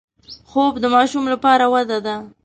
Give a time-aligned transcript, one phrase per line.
[0.49, 2.15] خوب د ماشوم لپاره وده ده